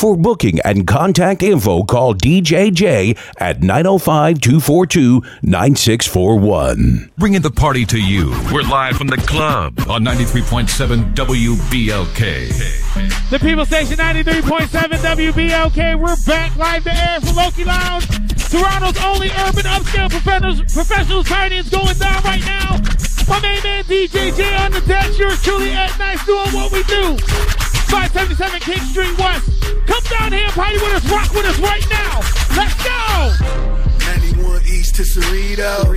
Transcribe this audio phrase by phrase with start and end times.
[0.00, 7.10] For booking and contact info, call DJJ at 905 242 9641.
[7.18, 8.30] Bringing the party to you.
[8.50, 13.28] We're live from the club on 93.7 WBLK.
[13.28, 16.00] The People Station 93.7 WBLK.
[16.00, 18.06] We're back live to air from Loki Lounge.
[18.48, 22.80] Toronto's only urban upscale professionals, professionals party is going down right now.
[23.28, 25.18] My main man DJJ on the deck.
[25.18, 27.18] Yours truly at nice doing what we do.
[27.90, 29.50] 577 King Street West.
[29.86, 32.22] Come down here, party with us, rock with us right now.
[32.54, 33.34] Let's go.
[34.38, 35.90] 91 East to Cerrito.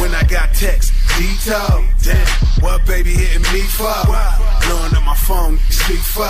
[0.00, 1.86] When I got text, Dito.
[2.02, 2.26] Damn,
[2.62, 3.86] what baby hitting me for?
[4.66, 6.26] Blowing up my phone, speak for.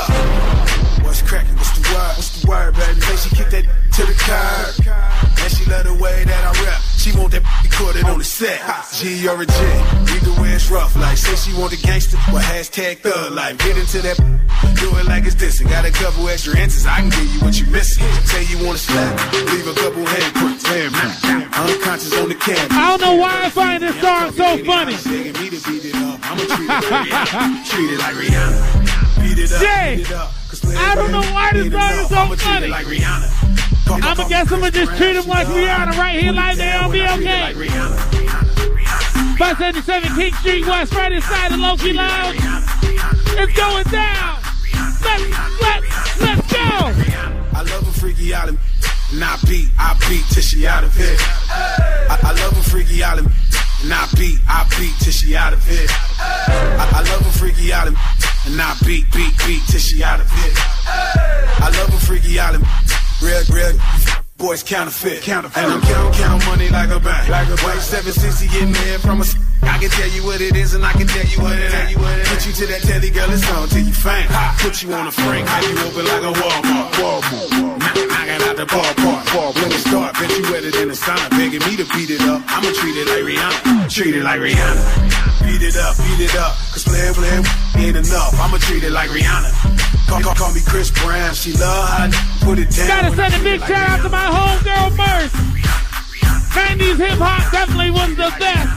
[1.02, 1.56] What's cracking?
[1.56, 2.12] What's the word?
[2.16, 3.00] What's the word, baby?
[3.00, 5.17] Say she kicked that to the curb.
[5.42, 6.80] And she love the way that I rap.
[6.98, 8.60] She want that recorded on the set.
[8.94, 9.54] G or a G,
[10.14, 10.96] either way it's rough.
[10.96, 13.56] Like say she want gangster, well hashtag thug life.
[13.58, 14.18] Get into that,
[14.80, 15.60] do it like it's this.
[15.60, 18.04] And got a couple extra answers, I can give you what you missing.
[18.26, 20.66] Say you wanna slap, leave a couple handprints.
[21.58, 22.68] Unconscious on the camera.
[22.70, 24.96] I don't know why I find this song so funny.
[25.04, 26.18] Begging me to beat it up.
[26.22, 27.68] I'ma treat it like Rihanna.
[27.70, 29.22] Treat it like Rihanna.
[29.22, 29.60] Beat it up.
[29.60, 30.32] Jay, beat it up.
[30.48, 32.68] 'Cause I don't know why this song is so funny.
[32.68, 33.47] like Rihanna.
[33.90, 37.06] I'ma guess I'ma just treat him like Rihanna right here, like they on Treat it
[37.06, 37.54] like BLK.
[37.54, 37.68] Rihanna.
[37.68, 38.08] Rihanna.
[38.12, 38.18] Rihanna.
[39.38, 42.36] 577 King Street West, right inside of Loki Lounge.
[43.38, 44.42] It's going down.
[44.98, 45.24] Let's,
[45.62, 46.90] let's, let's go.
[47.54, 48.58] I love a freaky island.
[49.12, 51.16] And I beat, I beat till she out of here.
[51.48, 53.30] I, I love a freaky island.
[53.84, 55.86] And I beat, I beat till she out of here.
[56.18, 57.96] I, I love a freaky island.
[58.46, 60.52] And I beat, beat, beat till she out of here.
[61.62, 62.64] I love a freaky island.
[63.22, 63.74] Real, real.
[64.38, 65.22] Boys counterfeit.
[65.22, 65.58] counterfeit.
[65.64, 67.28] And I'm count, count money like a bank.
[67.28, 67.80] Like a bank.
[67.82, 69.26] 760 getting there from a.
[69.26, 69.34] s-
[69.66, 71.98] I can tell you what it is and I can tell you what it ain't.
[71.98, 74.30] Put you to that telly girl, it's on till you faint.
[74.62, 76.88] Put you on a frame, have you open like a Walmart.
[77.02, 77.78] Walmart.
[77.82, 79.22] Knock out the ballpark.
[79.34, 79.52] Ball.
[79.58, 81.28] When it start, bet you wetter than a sauna.
[81.34, 82.40] Begging me to beat it up.
[82.46, 83.90] I'ma treat it like Rihanna.
[83.90, 85.42] Treat it like Rihanna.
[85.42, 86.54] Beat it up, beat it up.
[86.70, 87.44] Cause playing, playing
[87.82, 88.38] ain't enough.
[88.38, 89.50] I'ma treat it like Rihanna.
[90.08, 91.34] Call, call, call me Chris Brown.
[91.34, 92.88] She love how I put it down.
[92.88, 95.58] Gotta send a big it like shout out to my homegirl Merce.
[96.58, 98.72] 90s hip hop definitely was the best.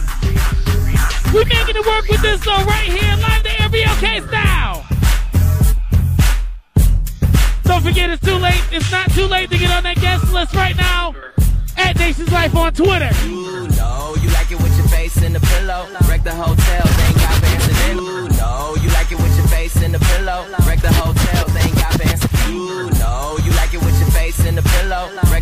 [1.34, 4.86] We making it work with this though right here, live to MBLK style.
[7.64, 8.62] Don't forget it's too late.
[8.72, 11.16] It's not too late to get on that guest list right now.
[11.78, 13.10] At Nation's Life on Twitter.
[13.26, 15.88] Ooh, no, you like it with your face in the pillow.
[16.10, 17.21] Wreck the hotel,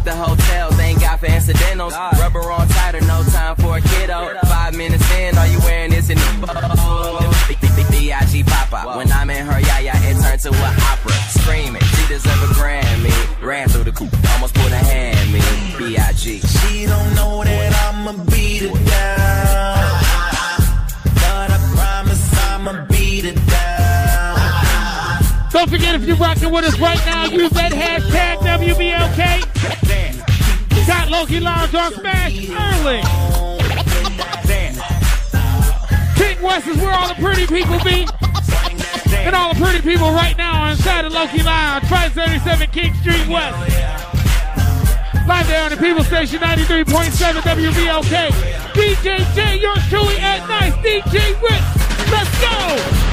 [0.04, 0.10] pillow.
[0.10, 1.94] The hotel, they ain't got for incidentals.
[2.20, 4.36] Rubber on tighter, no time for a kiddo.
[4.44, 8.44] Five minutes in, are you wearing this in the B.I.G.
[8.44, 8.98] Papa.
[8.98, 11.12] When I'm in her yaya, it turns to an opera.
[11.30, 13.14] Screaming, she deserve a Grammy.
[13.42, 15.40] Ran through the coop, almost put a hand in me.
[15.78, 16.40] B.I.G.
[16.40, 20.04] She don't know that I'ma beat it down.
[21.16, 23.70] But I promise I'ma beat it down.
[25.52, 27.52] Don't forget if you're rocking with us right now, use
[31.30, 33.02] Loki Lounge on Smash early.
[36.16, 38.08] King West is where all the pretty people be.
[39.14, 43.28] And all the pretty people right now are inside of Loki Lounge, 577 King Street
[43.28, 43.60] West.
[45.28, 48.30] Live there on the People Station 93.7 WBLK.
[48.74, 50.74] DJ J, yours truly at nice.
[50.78, 53.09] DJ Rich, let's go.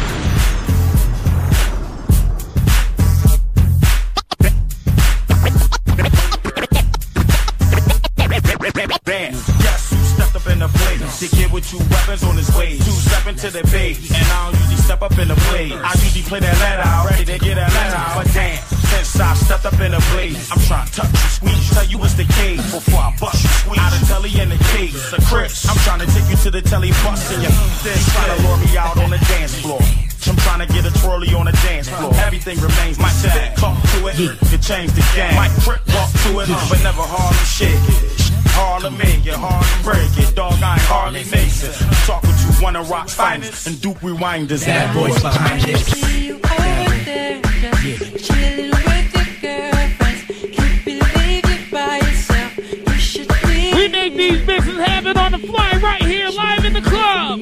[13.86, 14.10] Base.
[14.10, 15.72] And I don't usually step up in the play.
[15.72, 17.10] I usually play that let out.
[17.10, 18.18] Ready to get a let out.
[18.18, 18.58] But damn,
[18.90, 21.98] since I stepped up in the blaze, I'm trying to touch you, squeeze, tell you
[21.98, 22.62] what's the case.
[22.72, 23.80] Before I bust you, squeeze.
[23.80, 24.94] Out of telly in the case.
[25.12, 28.02] A Chris, I'm trying to take you to the telly bus in your this.
[28.12, 29.82] Trying to lure me out on the dance floor.
[30.26, 32.10] I'm trying to get a twirly on the dance floor.
[32.26, 33.54] Everything remains my same.
[33.54, 35.36] Talk to it, you change the game.
[35.38, 38.26] Might trip, walk to it, but never hardly shake it.
[38.58, 40.25] Hardly make it, hardly break it.
[40.36, 41.72] Dog, I ain't hardly makes it.
[42.04, 44.66] Talking to one of rock's finest and Duke Rewinders.
[44.66, 45.86] Bad boys behind this.
[45.86, 47.40] See you over there,
[47.80, 50.22] just chilling with your girlfriends.
[50.52, 52.58] Can't believe by yourself.
[52.58, 53.72] You should be.
[53.76, 57.40] We make these mixes happen on the fly right here, live in the club.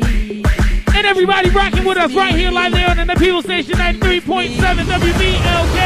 [0.95, 5.79] And everybody rocking with us right here, live there on the People Station 93.7 WBLK.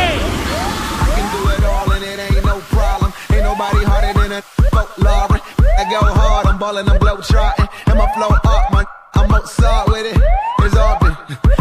[1.01, 3.15] I can do it all and it ain't no problem.
[3.33, 5.48] Ain't nobody harder than a folk Lauren.
[5.79, 7.69] I go hard, I'm ballin', I'm glow trotting.
[7.87, 8.85] And my flow up, my
[9.15, 10.21] I'm outside with it.
[10.61, 11.17] It's open.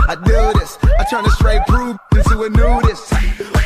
[0.09, 0.79] I do this.
[0.99, 3.56] I turn a straight proof into a nudist.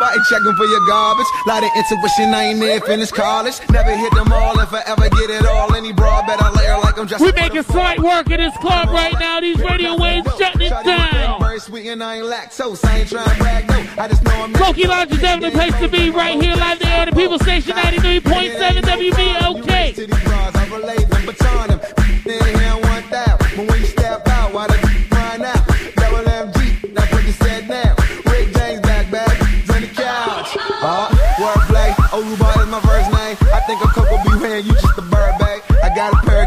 [0.00, 1.26] Nobody checking for your garbage.
[1.46, 3.60] Lot of intuition, I ain't there, finish college.
[3.68, 5.74] Never hit them all, if I ever get it all.
[5.74, 7.22] Any broad better layer like I'm just.
[7.22, 9.40] We making slight work in this club right now.
[9.40, 11.38] These radio waves shutting it down.
[11.38, 12.82] Very sweet and I ain't lactose.
[12.82, 14.02] I ain't trying to brag, no.
[14.02, 14.54] I just know I'm.
[14.54, 17.04] Loki Lounge is definitely the place to be right here live there.
[17.04, 19.94] The People Station 93.7 WBLK.
[19.96, 20.06] To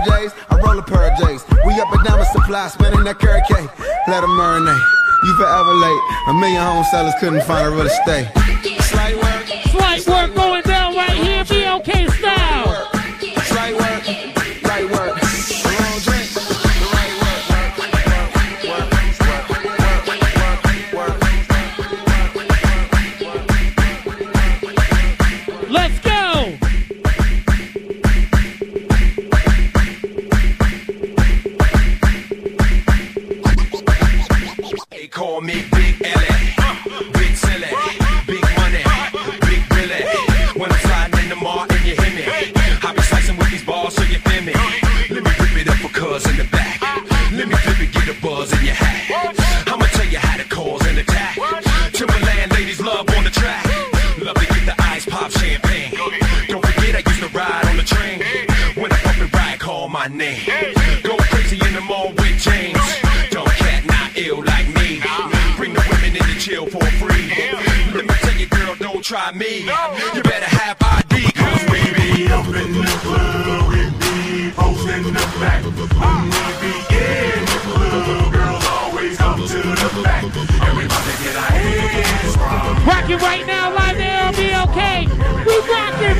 [0.07, 1.43] of J's, I roll a pair of J's.
[1.65, 3.69] We up and down the supply, spinning that carrot cake.
[4.07, 4.81] Let them marinate.
[5.23, 6.01] You forever late.
[6.27, 8.27] A million home sellers couldn't find a real estate.
[8.83, 11.43] Slight work, Slight work going down right here.
[11.43, 12.92] BLK style.
[69.23, 70.11] Girl, don't try.
[70.15, 75.25] You better have ID, cause we be up in the club with me, posting the
[75.39, 75.63] back.
[75.63, 80.23] When we be in the club, girls always come to the back.
[80.27, 82.83] Everybody get our hands from.
[82.85, 85.07] Rocking right now live there on BLK.
[85.47, 86.19] We rocking.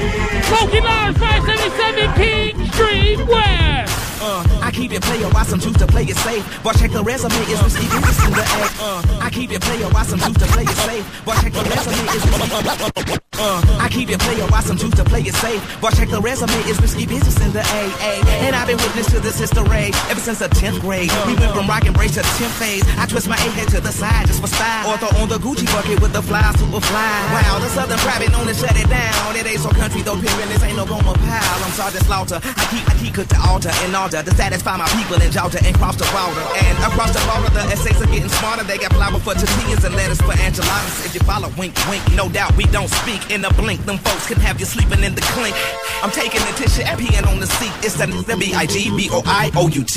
[0.55, 3.91] Loki Lounge 577 King Street West.
[4.21, 6.43] Uh, I keep it player, why some choose to play it safe.
[6.61, 8.75] But check the resume, is risky business in the act.
[8.83, 11.05] Uh, I keep it player, why some to play it safe.
[11.23, 13.23] But check the resume, is.
[13.33, 15.61] Uh, I keep it player, why some to play it safe.
[15.79, 18.23] But check the resume, is risky business in the AA.
[18.43, 21.11] And I've been witness to this history ever since the 10th grade.
[21.27, 22.83] We went from rock and brace to 10th phase.
[22.99, 24.91] I twist my A head to the side just for style.
[24.91, 27.15] Or on the Gucci bucket with the fly, super fly.
[27.31, 29.35] Wow, the Southern private known to shut it down.
[29.35, 31.59] It ain't so country though, pimpin', this ain't no Gomer Pyle.
[31.63, 32.39] I'm Sergeant Slaughter.
[32.43, 35.59] I keep, I keep cook the altar and order to satisfy my people in Georgia
[35.63, 36.45] and cross the border.
[36.65, 38.63] And across the border, the essays are getting smarter.
[38.63, 41.05] They got flour for tortillas and lettuce for enchiladas.
[41.05, 42.03] If you follow, wink, wink.
[42.15, 43.85] No doubt we don't speak in a blink.
[43.85, 45.55] Them folks can have you sleeping in the clink.
[46.01, 47.73] I'm taking tissue and peeing on the seat.
[47.83, 49.95] It's the B-I-G-B-O-I-O-U-T.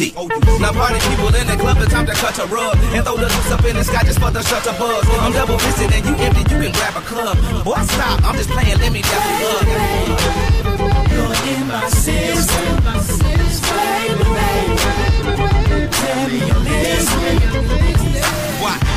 [0.61, 2.76] Now party people in the club, it's time to cut a rug.
[2.94, 5.05] And throw the loose up in the sky just for the shutter buzz.
[5.20, 7.37] I'm double fisted and you empty, you can grab a club.
[7.64, 9.67] Boy, stop, I'm just playing, let me dap you up.
[11.11, 12.87] You're in my system.
[16.26, 16.34] Why?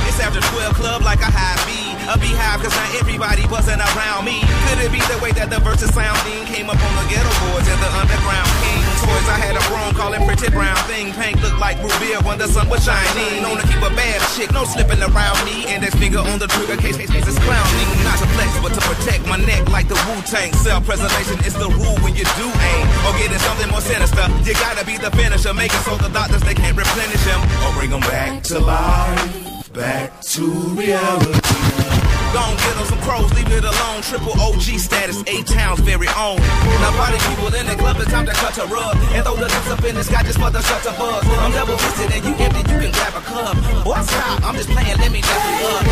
[0.07, 1.68] It's after 12 club like high B.
[2.09, 4.41] A beehive, cause not everybody wasn't around me.
[4.65, 7.69] Could it be the way that the verses sounding came up on the ghetto boards
[7.69, 8.81] and the underground king?
[9.05, 11.13] Toys I had a broom calling pretty brown thing.
[11.13, 13.45] Pink looked like beer when the sun was shining.
[13.45, 15.69] Known to keep a bad chick, no slipping around me.
[15.69, 17.89] Index finger on the trigger, case case case is clowning.
[18.01, 20.49] Not to flex, but to protect my neck like the Wu Tang.
[20.65, 22.85] Self preservation is the rule when you do aim.
[23.05, 24.25] Or getting something more sinister.
[24.49, 27.37] You gotta be the finisher, make it so the doctors they can't replenish him.
[27.69, 31.98] Or bring them back to life, back to reality.
[32.33, 34.01] Gon' get on some crows, leave it alone.
[34.03, 36.37] Triple OG status, eight towns very own.
[36.77, 38.95] Now party people in the club, it's time to cut a rug.
[39.17, 41.25] And throw the lips up in the sky just for the shutter buzz.
[41.41, 43.57] I'm double fisted and you empty, you can grab a club.
[43.83, 45.85] Boy, stop, I'm just playing, let me you up.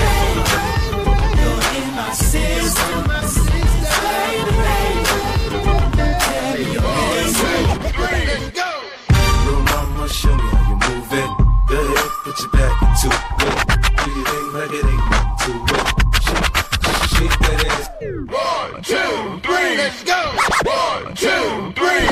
[1.41, 3.07] You're in my system.
[9.45, 11.29] Little mama, show me how you move it.
[11.67, 12.76] Go ahead, put your back
[19.87, 20.19] let's go.
[20.67, 22.07] One, two, three,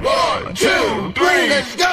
[0.00, 1.92] one, two, three, let's go.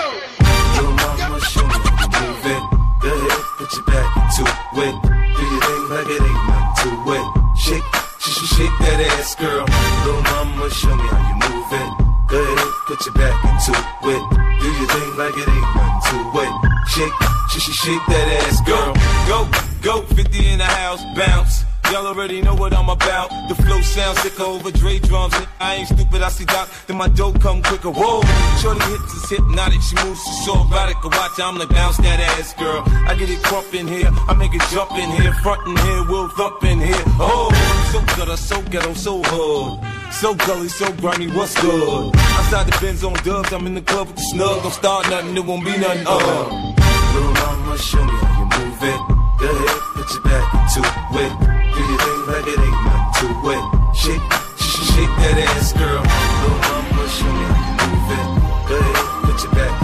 [0.76, 1.78] Little mama, show me
[2.16, 2.64] move it.
[3.04, 4.44] Go ahead, put your back into
[4.80, 4.96] it.
[5.36, 7.28] Do your thing like it ain't nothing to it.
[7.64, 7.88] Shake,
[8.24, 9.66] shake, shake that ass, girl.
[10.06, 11.90] Little mama, show me how you move it.
[12.32, 13.72] Go ahead, put your back into
[14.08, 14.24] it.
[14.62, 16.54] Do your thing like it ain't nothing to it.
[16.96, 17.18] Shake,
[17.52, 18.94] shake, shake that ass, girl.
[19.28, 19.38] Go,
[19.82, 21.66] go, 50 in the house, bounce.
[21.94, 23.30] Y'all already know what I'm about.
[23.50, 25.36] The flow sounds sicker over Dre drums.
[25.60, 27.92] I ain't stupid, I see Doc, then my dope come quicker.
[27.92, 28.24] Whoa,
[28.58, 31.04] shorty hits is hypnotic, she moves, so erotic.
[31.04, 32.82] Watch, I'm like, bounce that ass, girl.
[33.06, 36.04] I get it crump in here, I make it jump in here, front in here,
[36.10, 37.04] we'll thump in here.
[37.22, 37.54] Oh,
[37.92, 39.80] so gutter, so ghetto, so hood.
[40.14, 42.16] So gully, so grimy, what's good?
[42.16, 44.64] Outside the Benz on dubs, I'm in the club with the snug.
[44.64, 46.08] Don't start nothing, it won't be nothing.
[46.08, 46.74] Uh.
[47.14, 49.00] Little mama, show me how you move it.
[49.38, 51.63] Go ahead, put your back into it.
[51.74, 53.64] Do your thing like it ain't nothing to it.
[53.96, 54.26] Shake,
[54.58, 56.02] sh- shake that ass, girl.
[56.42, 58.28] Little mama, show me how you move it.
[58.70, 59.83] Go ahead, put your back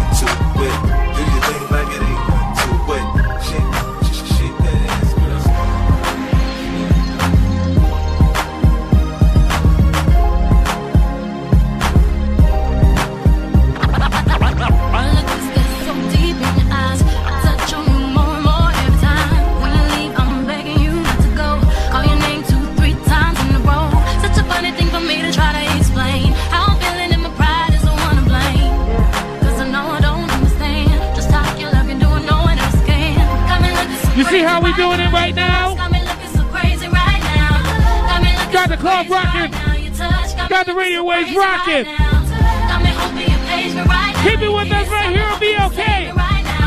[42.84, 44.24] me hoping you page me right now.
[44.24, 46.14] Keep it with us right here on BLK.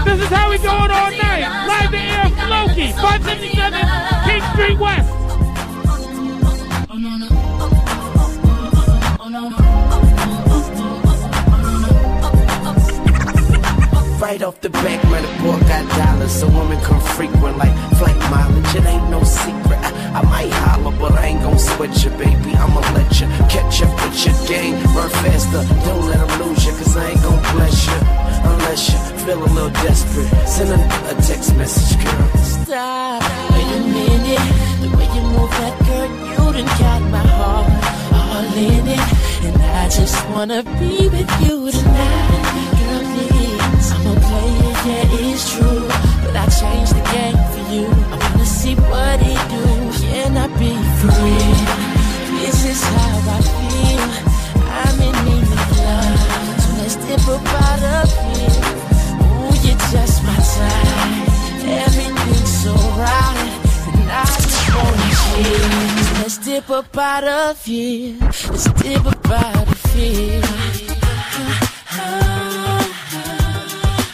[0.04, 1.46] This is how we doing all night.
[1.68, 3.80] Live the air from Loki, 577
[4.24, 5.10] King Street West.
[6.88, 6.98] Oh,
[9.20, 9.38] oh,
[14.20, 16.42] right off the back, man, the boy got dollars.
[16.42, 17.71] A woman come frequent like
[21.82, 22.54] Ain't you, baby.
[22.54, 24.74] I'ma let you catch up with your game.
[24.94, 27.98] Run faster, don't let them lose you, cause I ain't gon' bless you.
[28.50, 30.30] Unless you feel a little desperate.
[30.46, 30.78] Send a,
[31.10, 32.28] a text message, girl.
[32.38, 33.22] Stop.
[33.50, 34.46] Wait a minute.
[34.80, 37.66] The way you move that girl, you done got my heart
[38.14, 39.44] all in it.
[39.46, 42.31] And I just wanna be with you tonight.
[66.52, 68.14] Dip up out of here.
[68.21, 70.42] Let's dip up out of here.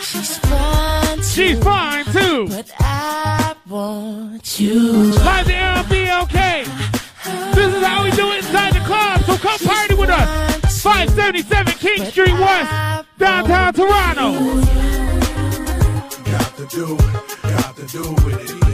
[0.01, 1.23] She's fine too.
[1.25, 2.47] She's fine too.
[2.49, 4.79] But I want you.
[4.79, 7.55] Live the air on BLK.
[7.57, 10.81] This is how we do it inside the club, so come party with us.
[10.81, 14.63] 577 King Street West, downtown Toronto.
[16.23, 16.97] Got to do,
[17.43, 18.68] got to do it.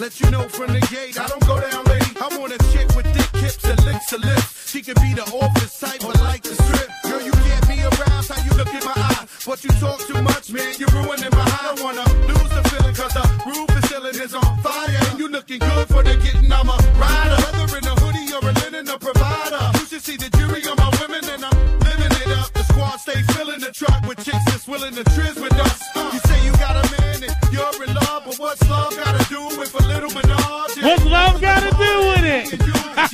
[0.00, 1.20] Let you know from the gate.
[1.20, 2.06] I don't go down, lady.
[2.18, 4.70] I want a chick with thick hips and licks her lips.
[4.70, 6.19] She can be the office type, but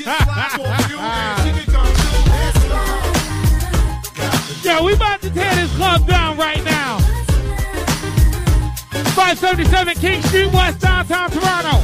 [0.06, 0.12] Yo,
[4.84, 7.00] we about to tear this club down right now.
[9.16, 11.82] 577 King Street West, downtown Toronto.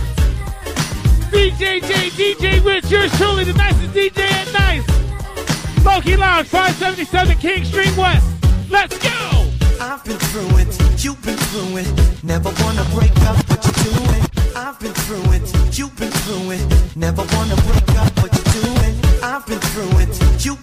[1.33, 4.85] DJ J, DJ Rich, yours truly, the nicest DJ at night.
[5.85, 8.25] Loki Lounge, 577 King Street West.
[8.71, 9.49] Let's go!
[9.81, 12.23] I've been through it, you've been through it.
[12.23, 14.23] Never wanna break up, but you're doing.
[14.55, 16.97] I've been through it, you've been through it.
[16.97, 17.92] Never wanna break up,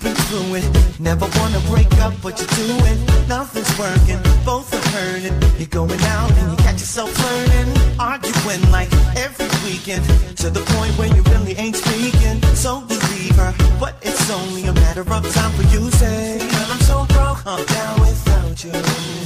[0.07, 0.99] through it.
[0.99, 2.97] Never wanna break up, but you're doing.
[3.27, 5.35] Nothing's working, both are hurting.
[5.57, 10.03] You're going out and you catch yourself flirting, arguing like every weekend
[10.37, 12.41] to the point where you really ain't speaking.
[12.55, 16.67] So you leave her, but it's only a matter of time for you say, Girl,
[16.73, 18.71] I'm so broke, I'm down without you.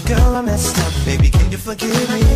[0.05, 2.32] Girl, I messed up, baby, can you forgive me?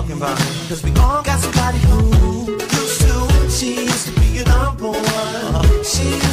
[0.00, 0.38] Talking about.
[0.68, 3.50] Cause we all got somebody who used to.
[3.50, 5.84] She used to be your number one.
[5.84, 6.29] She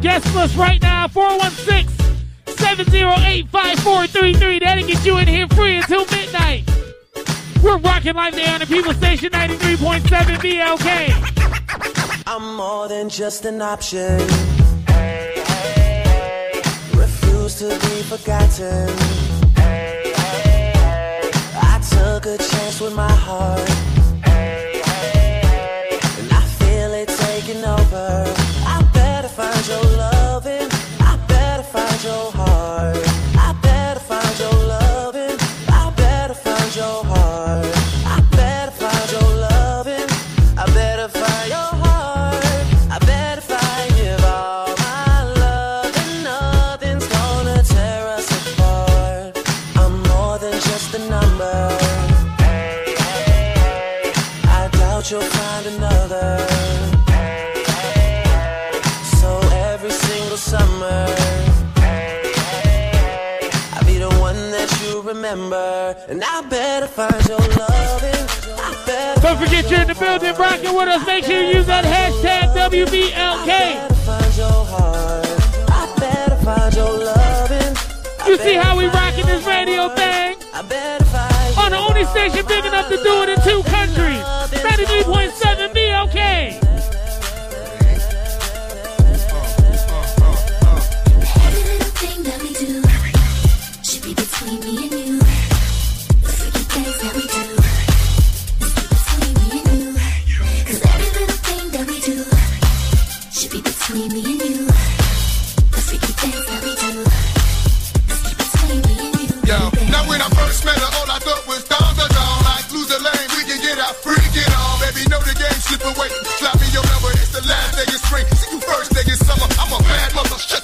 [0.00, 1.08] guest list right now.
[1.08, 1.88] 416
[2.56, 4.58] 708 5433.
[4.60, 6.68] That'll get you in here free until midnight.
[7.62, 12.24] We're rocking live there on the People Station 93.7 BLK.
[12.26, 14.18] I'm more than just an option.
[16.94, 18.88] Refuse to be forgotten.
[21.60, 23.68] I took a chance with my heart.
[26.18, 28.37] And I feel it taking over.
[32.08, 32.37] Better
[69.22, 71.06] Don't forget you're in the building rocking with us.
[71.06, 73.88] Make sure you use that hashtag WBLK.
[74.04, 75.26] find your heart.
[75.68, 77.76] I better find your loving.
[78.26, 80.36] You see how we rocking this radio thing?
[80.54, 84.22] I better find On the only station big enough to do it in two countries.
[84.50, 86.67] 93.7 BLK.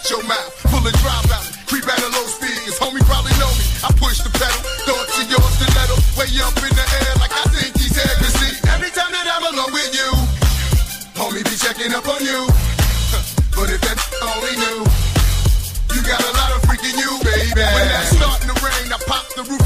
[0.04, 0.52] Shut your mouth.
[0.68, 2.56] Full of drive out, creep at a low speed.
[2.68, 3.64] His homie probably know me.
[3.84, 5.96] I push the pedal, throw it to your stiletto.
[6.20, 8.12] Way up in the air, like I think he's here.
[8.68, 10.10] Every time that I'm alone with you,
[11.16, 12.46] homie be checking up on you.
[13.54, 13.98] But if that
[14.34, 14.82] only knew.
[15.94, 17.54] You got a lot of freaking you, baby.
[17.54, 19.62] When that's starting to rain, I pop the roof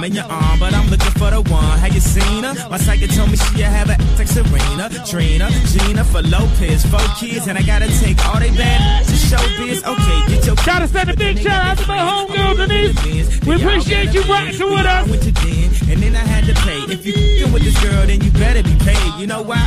[0.00, 1.78] charm and your arm, but I'm looking for the one.
[1.78, 2.54] Have you seen her?
[2.68, 7.46] My psychic told me she have a like Serena, Trina, Gina for Lopez, four kids,
[7.46, 9.82] and I gotta take all they bad to show biz.
[9.84, 13.40] Okay, get your Gotta send a big shout out to my homegirl Denise.
[13.46, 15.08] We appreciate you rocking with us.
[15.08, 16.80] went to den, and then I had to pay.
[16.92, 19.20] If you with this girl, then you better be paid.
[19.20, 19.64] You know why?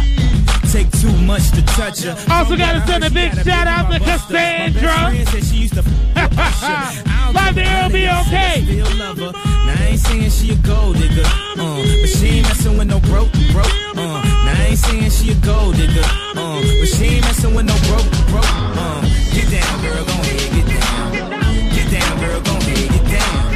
[0.74, 2.18] Take too much to touch her.
[2.34, 5.14] Also gotta send a big shout out to Cassandra.
[7.32, 8.64] Live to LBOK.
[8.66, 9.32] Still love her.
[9.34, 13.00] Now I ain't saying she a gold digger, uh, but she ain't messing with no
[13.02, 13.70] broke, broke.
[13.94, 17.68] Uh, now I ain't saying she a gold digger, uh, but she ain't messing with
[17.68, 18.50] no broke, broke.
[18.74, 21.70] Uh, get down, girl, go ahead, get down.
[21.70, 23.54] Get down, girl, go ahead, get down.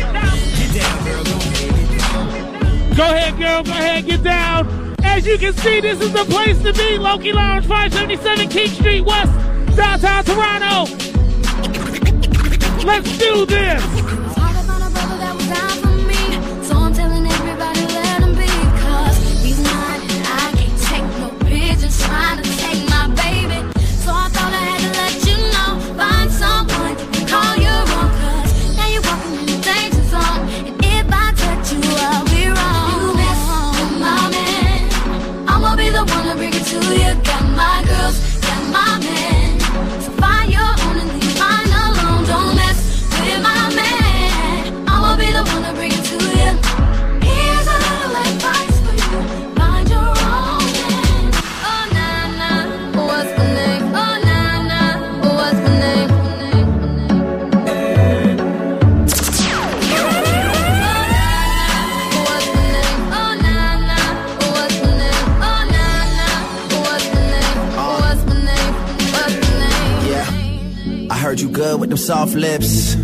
[0.54, 2.96] Get down, girl, go ahead, get down.
[2.96, 3.64] Go ahead, girl.
[3.64, 4.06] Go ahead.
[4.06, 4.87] Get down.
[5.18, 7.00] As you can see, this is the place to be.
[7.00, 9.32] Loki Lounge, 577 King Street West,
[9.76, 10.94] downtown Toronto.
[12.86, 14.07] Let's do this.
[72.08, 72.96] Soft lips.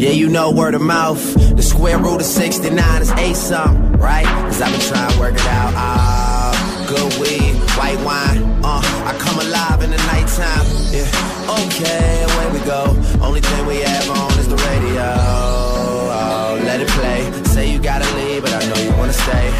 [0.00, 1.20] Yeah, you know word of mouth.
[1.56, 4.24] The square root of 69 is eight something, right?
[4.48, 5.74] Cause I've been trying to work it out.
[5.76, 8.40] Ah, good weed, white wine.
[8.64, 10.64] Uh, I come alive in the nighttime.
[10.88, 12.96] Yeah, okay, away we go.
[13.20, 15.04] Only thing we have on is the radio.
[15.04, 17.30] Oh, let it play.
[17.52, 19.52] Say you gotta leave, but I know you wanna stay.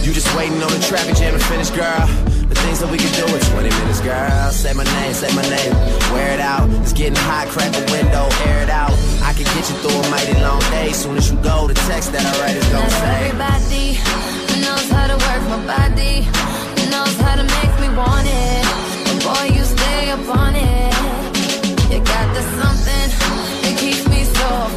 [0.00, 2.08] You just waiting on the traffic jam to finish, girl.
[2.68, 4.52] The things that we can do in 20 minutes, girl.
[4.52, 5.72] Say my name, say my name.
[6.12, 6.68] Wear it out.
[6.84, 8.92] It's getting hot, crack a window, air it out.
[9.24, 10.92] I can get you through a mighty long day.
[10.92, 13.32] Soon as you go, the text that I write is gonna say.
[13.32, 13.96] Everybody
[14.60, 16.28] knows how to work my body,
[16.92, 18.64] knows how to make me want it.
[19.24, 20.92] Boy, you stay up on it.
[21.88, 23.08] You got the something
[23.64, 24.76] that keeps me so off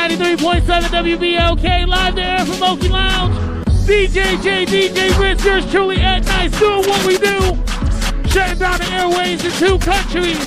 [0.00, 3.34] 93.7 WBLK live there from Loki Lounge.
[3.84, 7.38] DJ J, DJ Rich, yours truly at night, doing what we do.
[8.30, 10.40] Shutting down the airways in two countries.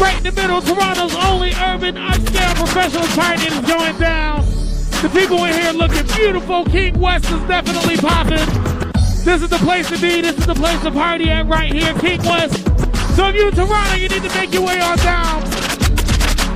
[0.00, 4.44] Right in the middle, Toronto's only urban upscale professional party is going down.
[5.00, 6.64] The people in here looking beautiful.
[6.64, 8.44] King West is definitely popping.
[9.24, 10.20] This is the place to be.
[10.20, 12.56] This is the place to party at right here, King West.
[13.14, 15.37] So if you're in Toronto, you need to make your way on down.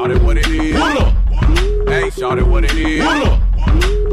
[0.08, 0.74] shout it what it is.
[0.74, 1.88] What up?
[1.88, 3.04] Hey, shout it what it is.
[3.04, 3.42] What up?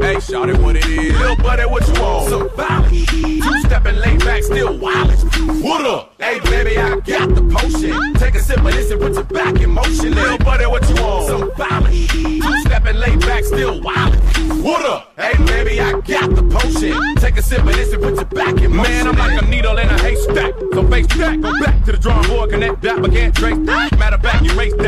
[0.00, 1.18] Hey, shout it what it is.
[1.18, 2.28] Little buddy, what you want?
[2.28, 3.06] Some violence.
[3.06, 5.24] Two stepping late back, still wireless.
[5.62, 6.12] What up?
[6.18, 8.14] Hey, baby, I got the potion.
[8.14, 10.14] Take a sip of this and put your back in motion.
[10.14, 11.26] Little buddy, what you want?
[11.28, 12.08] Some violence.
[12.08, 14.20] Two stepping late back, still wireless.
[14.62, 15.12] What up?
[15.16, 17.14] Hey, baby, I got the potion.
[17.16, 18.92] Take a sip of this and put your back in motion.
[18.92, 20.52] Man, I'm like a needle in a haystack.
[20.74, 23.98] So face back, go back to the drawing board, connect that, but can't trace that.
[23.98, 24.85] Matter of fact, erase that.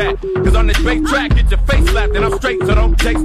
[0.59, 3.15] On this bass track, get your face slapped, and I'm straight, so don't chase.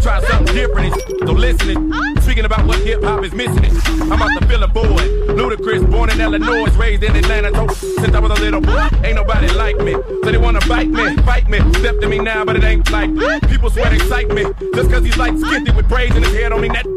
[0.00, 0.94] Try something different,
[1.26, 2.22] don't listen it.
[2.22, 3.72] Speaking about what hip hop is missing it.
[4.02, 5.02] I'm out the feeling boy.
[5.34, 7.50] Ludacris, born in Illinois, raised in Atlanta.
[7.50, 9.94] Told since I was a little boy, ain't nobody like me.
[10.22, 11.58] So they wanna bite me, fight me.
[11.80, 13.10] Step to me now, but it ain't like
[13.50, 14.44] people sweat excite me.
[14.76, 16.93] Just cause he's like skinty with braids in his head, don't mean that.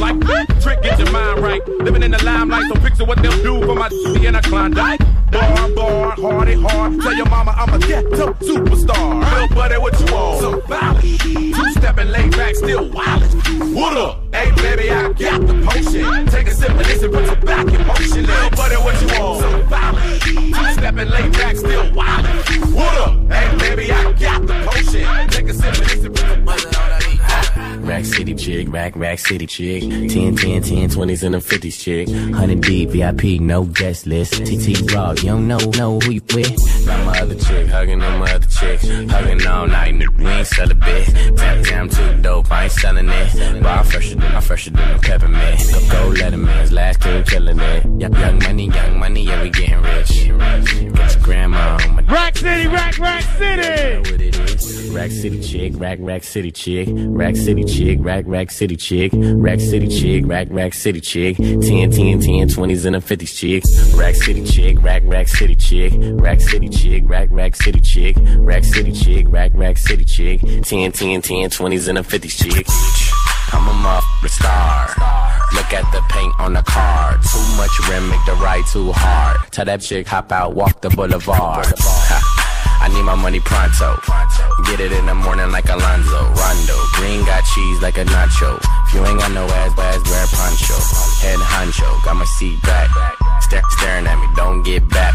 [0.00, 0.18] Like
[0.62, 1.68] trick, get your mind right.
[1.68, 3.88] Living in the limelight, so picture what they'll do for my
[4.24, 4.98] in a Klondike.
[5.30, 7.00] Bar, bar, hardy, hard.
[7.02, 9.20] Tell your mama I'm a ghetto superstar.
[9.20, 10.40] Little buddy, what you want?
[10.40, 11.18] Some violence.
[11.18, 13.22] Two stepping laid back, still wild.
[13.74, 14.34] What up?
[14.34, 16.26] Hey, baby, I got the potion.
[16.28, 18.24] Take a sip of this and put your back in motion.
[18.24, 19.40] Little buddy, what you want?
[19.42, 20.24] Some violence.
[20.24, 22.26] Two stepping laid back, still wild.
[22.74, 23.30] What up?
[23.30, 25.28] Hey, baby, I got the potion.
[25.28, 26.89] Take a sip of this and put your back in motion.
[27.80, 29.82] Rex city chick, rack, rack city chick.
[29.82, 32.08] 10, 10, 10, 20s and the 50s chick.
[32.08, 34.34] 100 deep, VIP, no guest list.
[34.44, 36.86] TT Raw, you don't know, know who you with.
[36.86, 38.80] Got my other chick, hugging on my other chick.
[39.10, 41.06] Hugging all night, nigga, we ain't sell a bit.
[41.36, 43.64] Tap, I'm too dope, I ain't selling it.
[43.64, 45.60] I'm fresher than, I'm fresher than a peppermint.
[45.90, 47.84] Go, go Letterman's last king killing it.
[48.00, 50.28] Young money, young money, yeah, we getting rich.
[50.94, 52.49] Got your grandma on my Rack City,
[52.90, 54.90] Rack, Rack City.
[54.90, 59.60] Rack City chick, rack rack city chick, rack city chick, rack rack city chick, rack
[59.60, 63.62] city chick, rack rack city chick, 10, 10, 10, 20s and a 50s chick,
[63.96, 68.64] rack city chick, rack rack city chick, rack city chick, rack rack city chick, rack
[68.64, 72.66] city chick, rack rack city chick, 10, 10, 10, 20s and a 50s chick.
[73.52, 74.88] I'm a motherfucking star.
[75.54, 77.12] Look at the paint on the car.
[77.14, 79.52] Too much rim, make the ride too hard.
[79.52, 81.66] Tell that chick hop out, walk the boulevard.
[82.90, 84.00] Need my money pronto.
[84.66, 86.20] Get it in the morning like Alonzo.
[86.34, 86.76] Rondo.
[86.94, 88.58] Green got cheese like a nacho.
[88.86, 90.76] If you ain't got no ass, ass wear a poncho.
[91.22, 92.04] Head honcho.
[92.04, 92.90] Got my seat back.
[93.42, 95.14] Stare, staring at me, don't get back.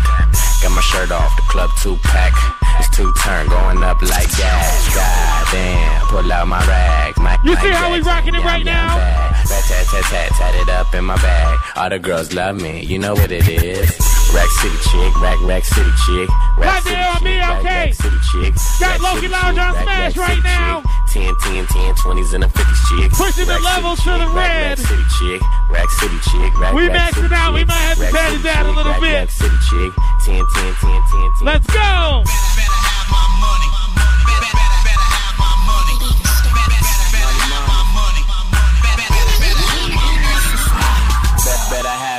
[0.63, 2.33] Got my shirt off, the club two pack.
[2.79, 4.95] It's two turn, going up like gas.
[4.95, 7.17] God damn, pull out my rag.
[7.17, 8.97] My, You my see how we rocking it right now?
[8.97, 11.59] Rat tat tat tat, tat it up in my bag.
[11.75, 14.24] All the girls love me, you know what it is.
[14.33, 17.67] Rack City chick, rack rack city chick, rack city chick, me, rack, okay.
[17.67, 18.53] rack city chick.
[18.79, 20.81] Got Loki city Lounge on Smash right city now.
[20.81, 20.91] chick.
[21.15, 23.11] 10, 10, 10, 20s and a 50s chick.
[23.11, 24.77] Pushing the levels city to the red.
[24.77, 27.97] Rack city chick, rack city chick, rack, We rack maxing city out, we might have
[27.97, 29.13] to pat city it down a little bit.
[29.13, 29.91] Rack city chick,
[30.25, 31.45] 10, 10, 10, 10, 10.
[31.45, 32.23] Let's go.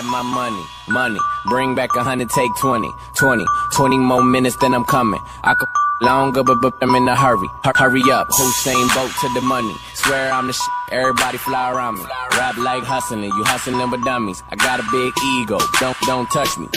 [0.07, 1.19] My money, money.
[1.47, 5.21] Bring back a hundred, take 20, 20, 20 more minutes than I'm coming.
[5.45, 5.69] I could
[6.03, 7.49] longer, but, but I'm in a hurry.
[7.64, 9.75] Hur- Hurry up, Hussein boat to the money.
[9.95, 12.05] Swear I'm the shit, everybody fly around me.
[12.37, 14.42] Rap like hustling, you hustling with dummies.
[14.51, 16.69] I got a big ego, don't, don't touch me.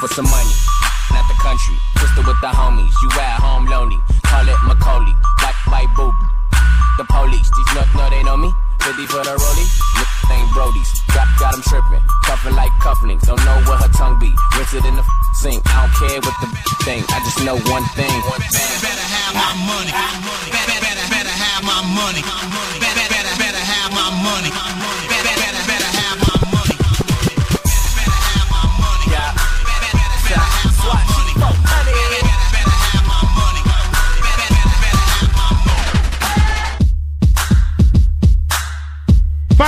[0.00, 0.54] For some money,
[1.12, 1.76] not the country.
[1.96, 3.98] Twisted with the homies, you at home lonely.
[4.24, 6.14] Call it Macaulay, white, white boob.
[6.98, 8.52] The police, these nuts know they know me.
[8.86, 9.66] 50 for the rollie,
[10.30, 11.02] ain't Brody's.
[11.10, 13.26] Got, got them tripping, cuffing like cufflinks.
[13.26, 14.30] Don't know where her tongue be.
[14.54, 15.02] Rinse it in the
[15.42, 15.58] sink.
[15.66, 16.46] I don't care what the
[16.86, 17.02] thing.
[17.10, 18.06] I just know one thing.
[18.06, 18.22] Thing.
[18.86, 19.90] Better have my money.
[20.54, 22.22] Better, better, better have my money.
[22.78, 24.54] Better, better, better have my money.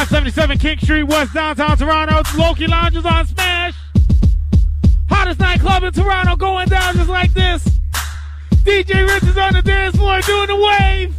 [0.08, 2.22] 77 King Street, West Downtown Toronto.
[2.38, 3.74] Loki Lounges on Smash.
[5.10, 7.62] Hottest nightclub in Toronto going down just like this.
[8.62, 11.14] DJ Rich is on the dance floor doing the wave.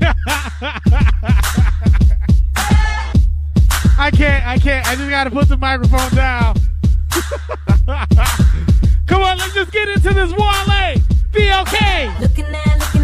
[3.98, 4.86] I can't, I can't.
[4.86, 6.56] I just gotta put the microphone down.
[9.06, 11.00] Come on, let's just get into this Wale.
[11.32, 12.20] BLK.
[12.20, 12.97] Looking at, looking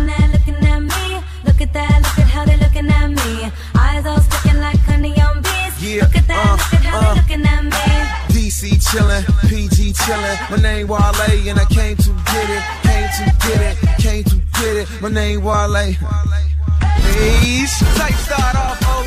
[5.94, 7.14] Yeah, look at that, uh, look at how uh.
[7.14, 7.86] looking at me.
[8.34, 10.36] DC chillin', PG chillin'.
[10.50, 14.36] My name Wale and I came to get it, came to get it, came to
[14.58, 14.86] get it.
[14.98, 15.94] My name Wale.
[15.94, 17.62] Hey,
[17.94, 18.82] type start off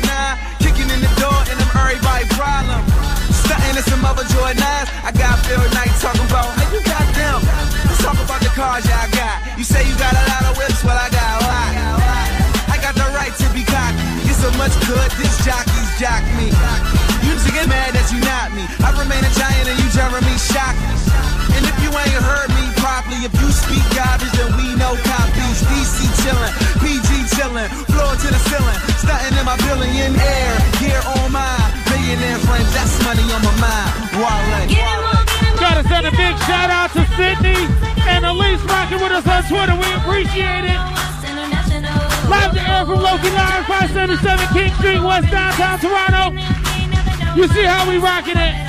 [0.64, 2.80] kicking in the door and I'm everybody problem.
[3.36, 4.88] Stunting in some other Jordans.
[5.04, 7.44] I got Phil Knight talking about, hey, you got them.
[7.84, 9.60] Let's talk about the cars y'all got.
[9.60, 12.27] You say you got a lot of whips, well, I got a lot.
[12.88, 14.00] I got the right to be cocky.
[14.24, 16.48] Get so much good, this jockey's jock me.
[17.20, 18.64] You used to get mad that you not me.
[18.80, 20.72] I remain a giant and you Jeremy shock.
[21.52, 25.60] And if you ain't heard me properly, if you speak garbage, then we know copies.
[25.68, 26.48] DC chillin',
[26.80, 32.72] PG chillin', floor to the ceiling, stunting in my billionaire, gear on mine, millionaire friends,
[32.72, 33.92] that's money on my mind.
[34.16, 34.64] Wale.
[35.60, 37.68] Gotta send a big shout out to Sydney
[38.08, 39.76] and Elise rocking with us on Twitter.
[39.76, 40.80] We appreciate it.
[42.28, 46.36] Live to air from Loki Live, 577 King Street, West Downtown Toronto.
[47.34, 48.67] You see how we rocking it?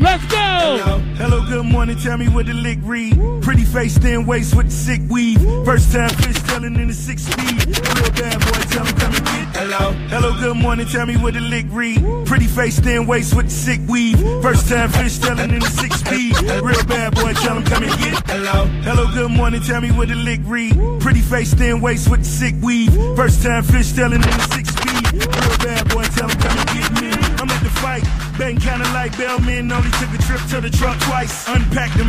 [0.00, 0.36] Let's go.
[0.36, 1.96] Hello, hello, good morning.
[1.98, 3.18] Tell me what the lick read.
[3.42, 5.40] Pretty face, thin waist with the sick weave.
[5.64, 7.66] First time fish telling in the six speed.
[7.66, 9.56] Real bad boy, tell me come and get.
[9.56, 10.86] Hello, hello, good morning.
[10.86, 12.26] Tell me what the lick read.
[12.26, 14.20] Pretty face, thin waist with the sick weave.
[14.40, 16.36] First time fish telling in the six speed.
[16.62, 18.30] Real bad boy, tell him come and get.
[18.30, 19.62] Hello, hello, good morning.
[19.62, 20.76] Tell me what the lick read.
[21.00, 22.94] Pretty face, thin waist with the sick weave.
[23.16, 25.12] First time fish telling in the six speed.
[25.12, 27.10] Real bad boy, tell him come and get me.
[27.42, 28.27] I'm at the fight.
[28.38, 31.48] Bang kinda like Bellman, only took a trip to the truck twice.
[31.48, 32.08] Unpacked them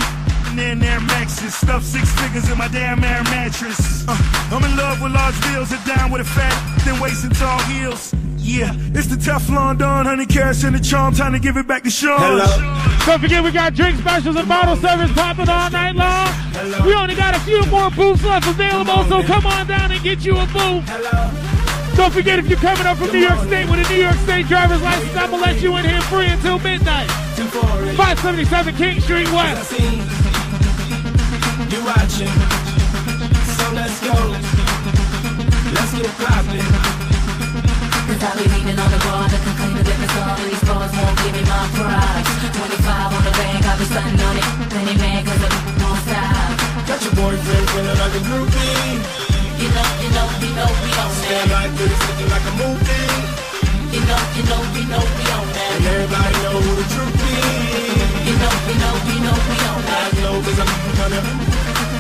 [0.49, 1.55] and then there Air Maxes.
[1.55, 4.05] Stuffed six figures in my damn air mattress.
[4.07, 4.17] Uh,
[4.51, 8.13] I'm in love with large bills and down with a fat, then wasting tall heels.
[8.37, 11.13] Yeah, it's the Teflon Don, honey carrots and the charm.
[11.13, 12.39] Time to give it back to Sean.
[13.05, 16.85] Don't forget we got drink specials and bottle service popping all night long.
[16.85, 20.25] We only got a few more booths left available, so come on down and get
[20.25, 21.48] you a booth.
[21.95, 24.47] Don't forget if you're coming up from New York State with a New York State
[24.47, 27.09] driver's license, I'm gonna let you in here free until midnight.
[27.95, 29.71] 577 King Street West.
[31.69, 32.33] You watching,
[33.57, 34.15] so let's go.
[35.75, 36.65] Let's get it poppin'.
[38.09, 41.17] Cause I be leaning on the bar to complain to different all these bars won't
[41.21, 42.25] give me my prize.
[42.57, 44.45] 25 on the bank, I be stunting on it.
[44.73, 46.87] Penny man, cause the won't stop.
[46.87, 49.28] Got your boyfriend feeling like a groupie.
[49.59, 51.47] You know, you know, you know, we on that.
[51.51, 53.07] like this, looking like a movie.
[53.91, 55.71] You know, you know, you know, we on that.
[55.75, 58.09] And everybody know the truth is.
[58.23, 60.11] You know, you know, you know, we on I that.
[60.23, 61.21] know cause I'm gonna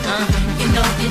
[0.07, 0.48] Uh,
[0.81, 1.09] I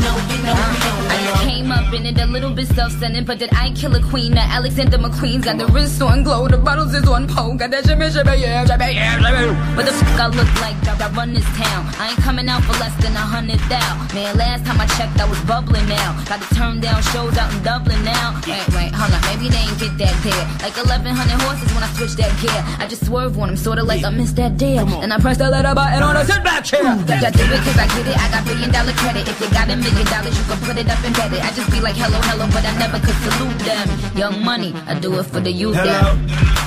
[1.94, 4.32] in it a little bit self-centered, but did I kill a queen?
[4.34, 7.86] Now Alexander McQueen's got the wrist on glow, the bottles is on pole, got that
[7.86, 9.76] shimmy, shimmy, yeah, shimmy, yeah, shimmy.
[9.76, 10.78] What the fuck I look like?
[11.00, 11.86] I run this town.
[11.98, 13.90] I ain't coming out for less than a hundred thou.
[14.12, 16.12] Man, last time I checked, I was bubbling now.
[16.28, 18.36] Got to turn down shows out in Dublin now.
[18.46, 20.44] Wait, wait, hold on, maybe they ain't get that there.
[20.60, 22.60] Like 1100 horses when I switch that gear.
[22.78, 24.86] I just swerve on them, sorta like I missed that deal.
[25.00, 26.82] And I press the letter button on a sit back chair.
[26.82, 29.26] That, that do it cause I get it, I got billion dollar credit.
[29.28, 31.42] If you got a million dollars, you can put it up and bet it.
[31.42, 33.88] I just be like, hello, hello, but I never could salute them.
[34.16, 35.74] Young money, I do it for the youth.
[35.74, 36.14] Hello.
[36.14, 36.58] them.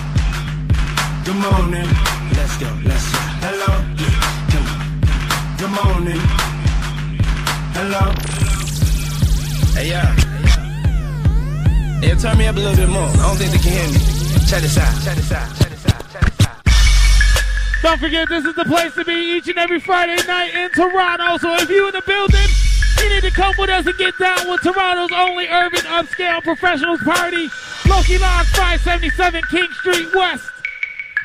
[1.23, 1.87] Good morning.
[2.35, 3.19] Let's go, let's go.
[3.45, 3.71] Hello.
[4.51, 4.79] Come on.
[5.61, 6.21] Good morning.
[7.77, 8.03] Hello.
[9.77, 10.11] Hey, yeah.
[12.01, 13.07] Yeah, turn me up a little bit more.
[13.07, 13.99] I don't think they can hear me.
[14.49, 14.91] Check this out.
[15.05, 15.47] Check this out.
[15.57, 16.03] Check this out.
[16.11, 16.57] Check this out.
[17.83, 21.37] Don't forget, this is the place to be each and every Friday night in Toronto.
[21.37, 22.49] So if you in the building,
[23.01, 27.01] you need to come with us and get down with Toronto's only urban upscale professionals
[27.01, 27.49] party.
[27.89, 30.49] Loki Lounge 577 King Street West.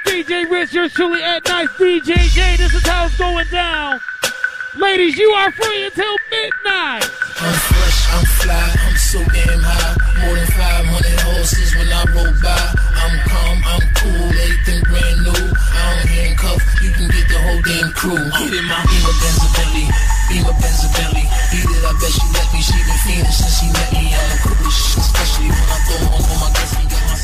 [0.06, 1.68] DJ Rich, you're truly at night.
[1.78, 4.00] DJ J, this is how it's going down.
[4.76, 7.04] Ladies, you are free until midnight.
[7.40, 10.26] I'm fresh, I'm fly, I'm so damn high.
[10.26, 12.76] More than 500 horses when I roll by.
[12.96, 15.44] I'm calm, I'm cool, everything brand new.
[15.48, 18.16] I don't handcuff, you can get the whole damn crew.
[18.16, 21.22] Get in my Benz a Bentley, Beamer Benz a Bentley.
[21.50, 22.60] Beat it, I bet she let me.
[22.60, 24.14] She been fiending since she met me.
[24.14, 26.74] I'm the coolest shit, especially when I throw on all my guests.
[26.76, 27.16] Got my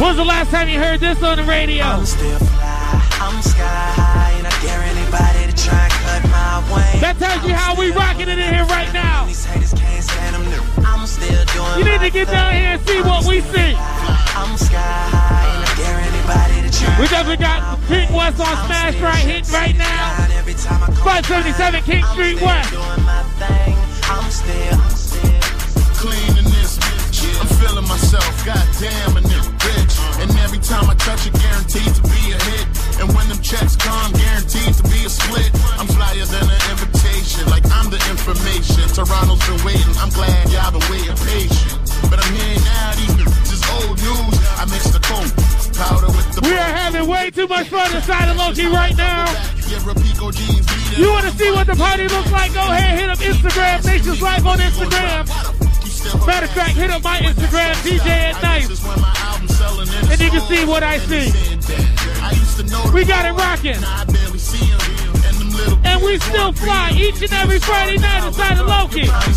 [0.00, 1.84] When's the last time you heard this on the radio?
[1.84, 5.99] I'm still fly, I'm sky high, and I dare anybody to try
[7.00, 9.26] That tells you how we rocking it in here right now.
[9.26, 10.62] These haters can't stand them new.
[10.84, 13.72] I'm still doing You need to get down here and see what we see.
[14.36, 18.54] I'm sky high, and I dare anybody to try We definitely got King West on
[18.66, 20.28] Smash Right hitting right now.
[21.04, 22.72] 577 King Street West.
[22.72, 25.40] I'm still, I'm still
[25.96, 27.40] clean in this bitch.
[27.40, 29.94] I'm feeling myself, goddamn, in this bitch.
[30.22, 32.79] And every time I touch it, guaranteed to be a hit.
[33.00, 35.48] And when them checks come, guaranteed to be a split.
[35.80, 38.84] I'm flyer than an invitation, like I'm the information.
[38.92, 41.80] Toronto's been waiting, I'm glad y'all been waiting patient.
[42.12, 43.16] But I'm here now, these
[43.56, 44.36] is old news.
[44.60, 45.32] I mix the coke,
[45.80, 49.24] powder with the We are having way too much fun inside of Loki right now.
[49.64, 50.98] Give Rapico jeans, beat it.
[51.00, 52.52] You want to see what the party looks like?
[52.52, 55.24] Go ahead, hit up Instagram, Nation's Life on Instagram.
[56.26, 58.68] Matter of fact, hit up my Instagram, DJ at night,
[60.12, 61.49] and you can see what I see.
[62.92, 63.78] We got it rocking.
[65.84, 69.08] And we still fly each and every Friday night inside of Loki.
[69.08, 69.32] I'm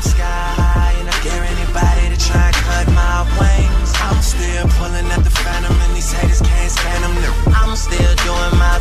[0.00, 3.92] sky high, and I dare anybody to try and cut my wings.
[4.02, 7.14] I'm still pulling at the phantom, and these haters can't stand them.
[7.54, 8.75] I'm still doing my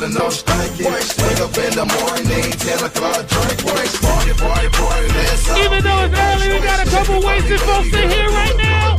[0.00, 0.84] rolling no stanky.
[0.84, 3.60] Wake up in the morning, 10 o'clock drink.
[3.60, 8.10] Party, party, party, let's Even though it's early, we got a couple wasted folks in
[8.10, 8.96] here right now.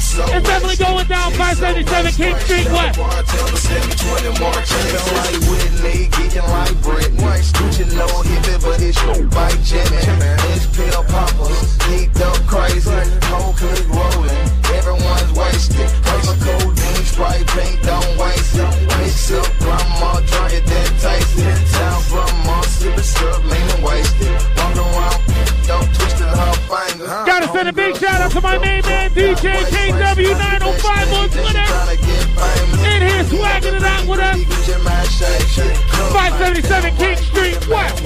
[0.00, 2.98] So It's definitely going down 577 King Street West.
[2.98, 4.36] Living
[5.14, 7.24] like Whitney, geeking like Britney.
[7.54, 9.53] Gucci no hippie, but it's no bike
[28.34, 31.66] to my main man DJ KW905 on Twitter.
[32.90, 34.42] In here swagging it out with us.
[36.12, 37.68] 577 King Street.
[37.68, 38.00] What?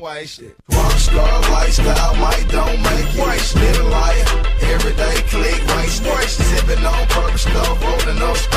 [0.00, 0.56] White shit.
[0.70, 3.20] Lifestyle might don't make it.
[3.20, 3.84] White shit.
[3.84, 4.24] Liar.
[4.62, 5.60] Everyday click.
[5.66, 6.30] White shit.
[6.30, 7.82] Sipping on purple stuff.
[7.82, 8.47] Rolling up.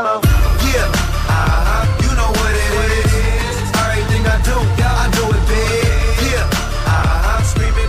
[0.00, 0.88] Yeah,
[1.28, 3.56] uh-huh, you know what it is.
[3.84, 6.24] Everything I do, I do it big.
[6.24, 6.40] Yeah,
[6.88, 7.84] uh-huh, screaming.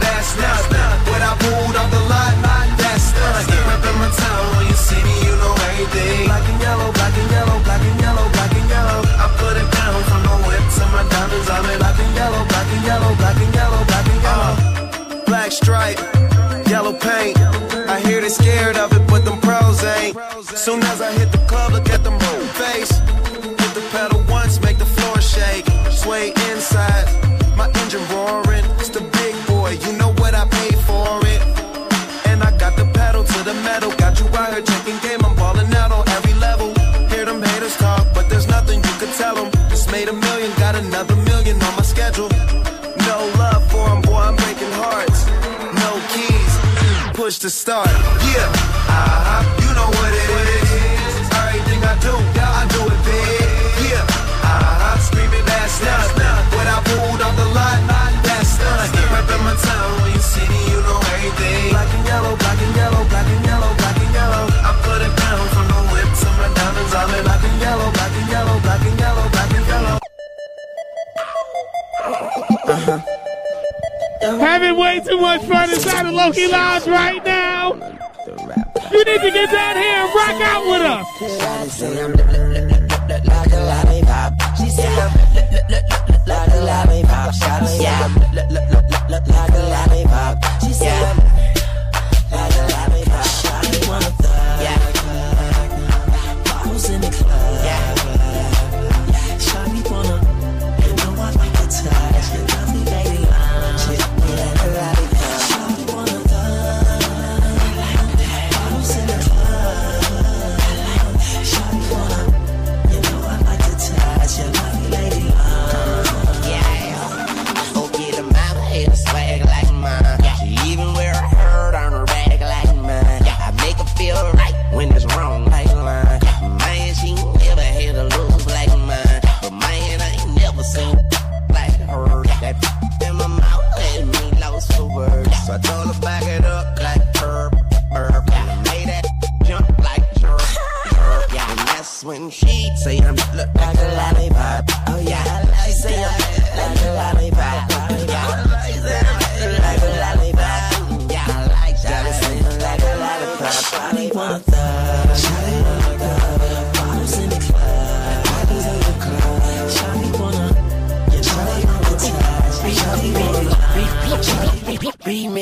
[1.07, 1.31] When I
[1.79, 2.03] off the
[3.95, 6.27] my town, when you see me, you know everything.
[6.27, 8.99] Black and yellow, black and yellow, black and yellow, black and yellow.
[9.15, 9.27] I
[10.91, 11.49] my diamonds.
[11.49, 15.23] I'm in black and yellow, black and yellow, black and yellow, black and yellow.
[15.31, 15.99] Black stripe,
[16.67, 17.39] yellow paint.
[17.87, 18.75] I hear they scared
[47.41, 47.89] to start.
[47.89, 48.45] Yeah,
[48.85, 51.25] uh-huh, you know what it is.
[51.41, 53.89] Everything I do, I do it big.
[53.89, 54.05] Yeah,
[54.45, 56.21] uh-huh, screaming that's nothing.
[56.53, 57.81] When I pulled off the lot,
[58.21, 59.09] that's nothing.
[59.09, 61.73] Reppin' my town, when you see you know everything.
[61.73, 63.00] Black and yellow, black and yellow,
[74.81, 77.73] way too much fun inside the Loki Lounge right now.
[78.91, 81.05] You need to get down here and rock out with us.
[86.27, 86.51] like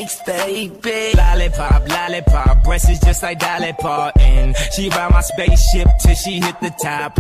[0.10, 1.18] remix baby.
[1.18, 4.54] Lollipop, lollipop, breasts is just like Dolly Parton.
[4.76, 7.16] She ride my spaceship till she hit the top.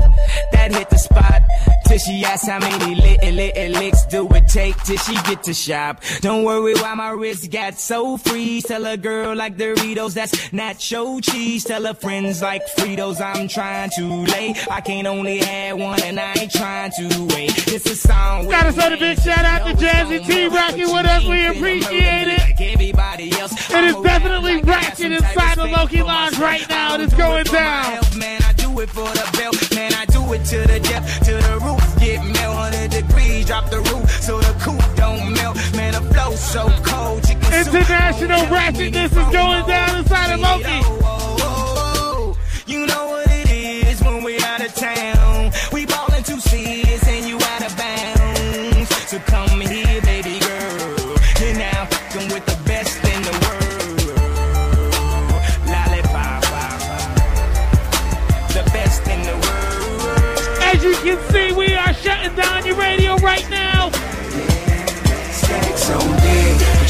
[0.52, 1.42] That hit the spot
[1.88, 5.54] till she asks how many little, little licks do it take till she get to
[5.54, 6.02] shop.
[6.22, 8.62] Don't worry why my wrist got so free.
[8.62, 11.64] Tell a girl like Doritos, that's nacho cheese.
[11.64, 14.56] Tell her friends like Fritos, I'm trying to lay.
[14.70, 17.68] I can't only have one and I ain't trying to wait.
[17.68, 18.48] It's a song.
[18.48, 21.24] Gotta send a big shout out to Jazzy T rocking with us.
[21.26, 22.79] We appreciate it.
[22.80, 23.52] Everybody else.
[23.70, 26.96] It is definitely ratchet inside the Loki Lounge right now.
[26.96, 28.00] It's going down.
[28.18, 29.76] Man, I do it for the belt.
[29.76, 32.00] Man, I do it to the depth, to the roof.
[32.00, 35.58] Get melt 100 degrees, drop the roof so the coupe don't melt.
[35.76, 37.26] Man, the flow so cold.
[37.30, 40.64] International ratchetness is going down inside of Loki.
[40.66, 45.19] Oh, oh, oh, you know what it is when we out of town.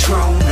[0.10, 0.49] Deck,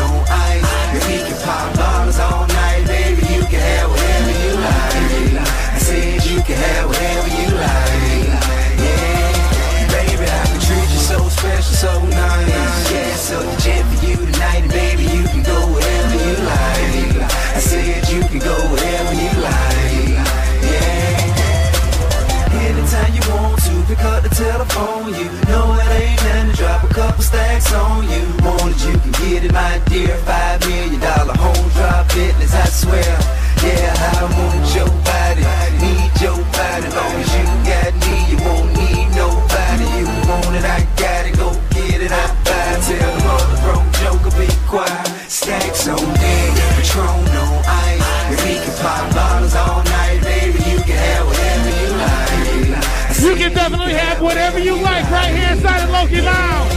[54.21, 56.73] whatever you like right here inside of Loki Lounge.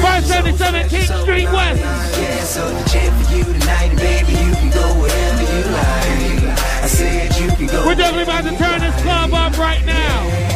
[0.00, 1.82] 577 King Street West.
[1.82, 6.58] Yeah, so for you tonight, baby, you can go wherever you like.
[6.82, 7.86] I said you can go.
[7.86, 10.48] We're definitely about to turn this club up right now.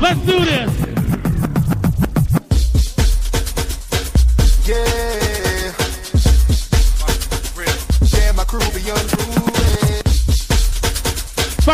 [0.00, 0.83] Let's do this.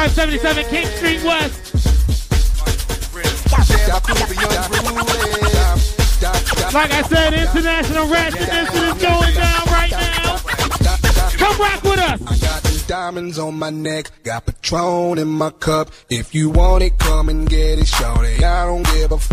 [0.01, 1.75] 577 King Street West.
[6.73, 10.39] Like I said, international ratchetness is going down right now.
[11.37, 12.23] Come rock with us.
[12.23, 15.91] I got them diamonds on my neck, got Patron in my cup.
[16.09, 18.43] If you want it, come and get it, shorty.
[18.43, 19.31] I don't give a f-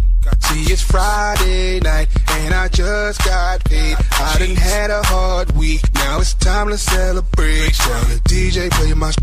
[0.48, 3.98] See, it's Friday night, and I just got paid.
[4.14, 7.74] I done had a hard week, now it's time to celebrate.
[7.74, 9.16] Tell the DJ play my sh-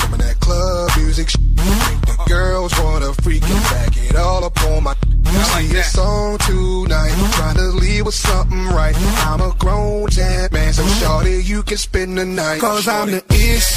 [0.00, 1.28] some of that club music.
[1.30, 4.94] sh- Make the girls wanna freak and back it all up on my.
[4.94, 8.96] See, it's on tonight, trying to leave with something right.
[9.26, 10.08] I'm a grown
[10.50, 12.60] man, so shorty, you can spend the night.
[12.60, 13.76] Cause I'm the ish,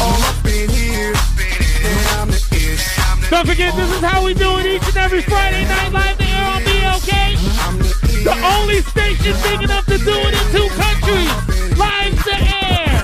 [0.00, 1.12] all up in here.
[1.14, 3.03] Yeah, I'm the ish.
[3.34, 6.24] Don't forget, this is how we do it each and every Friday night live the
[6.24, 7.34] air on BLK.
[8.22, 11.34] The only station big enough to do it in two countries.
[11.76, 13.02] Live the air.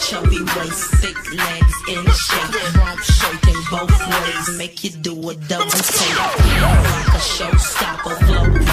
[0.00, 5.70] Chubby waist, thick legs in shape, rump shaking both ways, make you do a double
[5.70, 6.18] take.
[6.18, 8.69] Like a showstopper,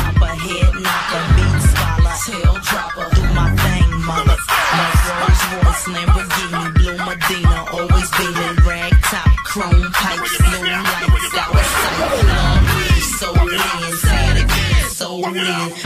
[15.37, 15.76] again,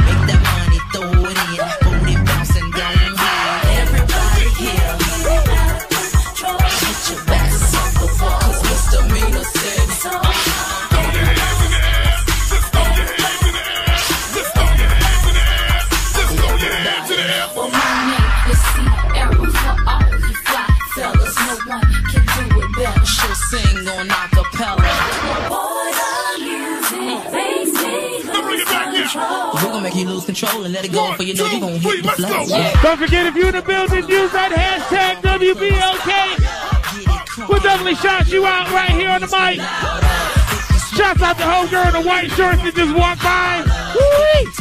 [30.22, 32.44] lose control and let it go for you know you're gonna hit the flow.
[32.48, 32.82] Yeah.
[32.82, 37.50] Don't forget, if you're in the building, use that hashtag WBLK.
[37.50, 39.60] We'll definitely shout you out right here on the mic.
[40.96, 43.64] Shouts out the whole girl in the white shorts that just walked by.
[43.96, 44.61] Woo-wee.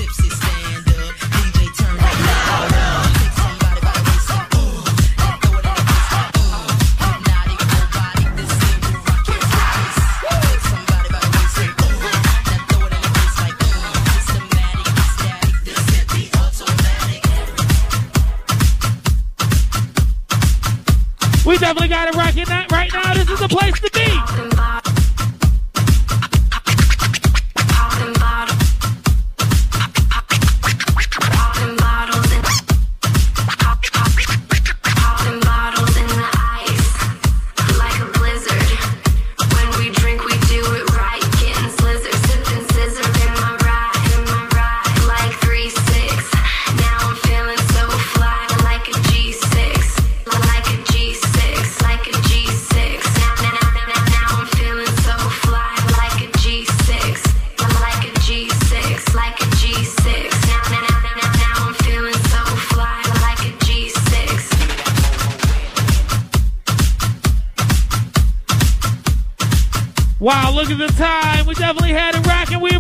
[21.71, 23.15] Definitely got it rocking that right now.
[23.15, 24.00] This is the place to be.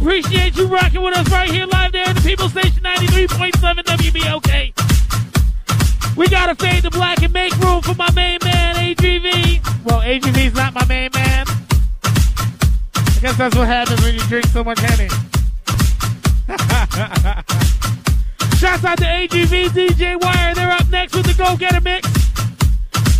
[0.00, 4.72] Appreciate you rocking with us right here live there at the People Station 93.7 WBLK.
[6.16, 9.84] We gotta fade to black and make room for my main man, AGV.
[9.84, 11.44] Well, AGV's not my main man.
[12.06, 15.08] I guess that's what happens when you drink so much honey.
[18.56, 20.54] Shouts out to AGV, DJ Wire.
[20.54, 22.08] They're up next with the Go Getter Mix.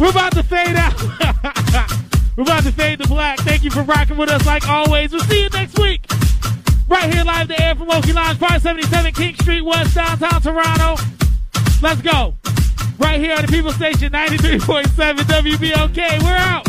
[0.01, 0.99] We're about to fade out.
[2.39, 3.39] We're about to fade to black.
[3.41, 5.13] Thank you for rocking with us like always.
[5.13, 6.01] We'll see you next week.
[6.91, 11.01] Right here live the air from Loki Lounge, 577 King Street West, downtown Toronto.
[11.81, 12.35] Let's go.
[12.99, 14.87] Right here on the People Station 93.7
[15.19, 16.23] WBLK.
[16.25, 16.65] We're out.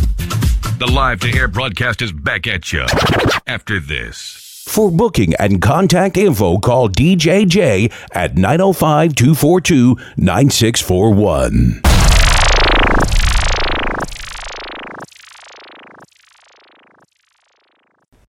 [0.77, 2.85] The live to air broadcast is back at you
[3.47, 4.63] after this.
[4.67, 11.90] For booking and contact info, call DJJ at 905 242 9641.